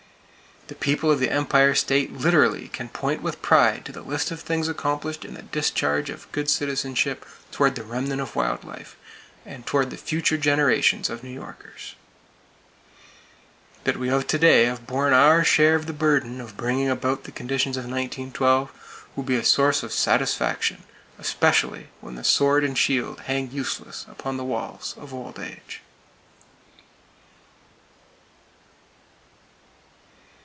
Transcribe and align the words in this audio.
The 0.67 0.75
people 0.91 1.11
of 1.11 1.19
the 1.19 1.29
Empire 1.29 1.75
State 1.75 2.13
literally 2.13 2.69
can 2.69 2.87
point 2.87 3.21
with 3.21 3.41
pride 3.41 3.83
to 3.83 3.91
the 3.91 4.01
list 4.01 4.31
of 4.31 4.39
things 4.39 4.69
accomplished 4.69 5.25
in 5.25 5.33
the 5.33 5.41
discharge 5.41 6.09
of 6.09 6.31
good 6.31 6.49
citizenship 6.49 7.25
toward 7.51 7.75
the 7.75 7.83
remnant 7.83 8.21
of 8.21 8.37
wild 8.37 8.63
life, 8.63 8.95
and 9.45 9.65
toward 9.65 9.89
the 9.89 9.97
future 9.97 10.37
generations 10.37 11.09
of 11.09 11.23
New 11.25 11.33
Yorkers. 11.33 11.95
That 13.83 13.97
we 13.97 14.07
of 14.09 14.27
to 14.27 14.39
day 14.39 14.63
have 14.63 14.87
borne 14.87 15.11
our 15.11 15.43
share 15.43 15.75
of 15.75 15.87
the 15.87 15.93
burden 15.93 16.39
of 16.39 16.55
bringing 16.55 16.89
about 16.89 17.25
the 17.25 17.33
conditions 17.33 17.75
of 17.75 17.83
1912, 17.83 18.71
will 19.17 19.23
be 19.23 19.35
a 19.35 19.43
source 19.43 19.83
of 19.83 19.91
satisfaction, 19.91 20.83
especially 21.19 21.87
when 21.99 22.15
the 22.15 22.23
sword 22.23 22.63
and 22.63 22.77
shield 22.77 23.19
hang 23.21 23.51
useless 23.51 24.05
upon 24.09 24.37
the 24.37 24.45
walls 24.45 24.95
of 24.97 25.13
Old 25.13 25.37
Age. 25.37 25.81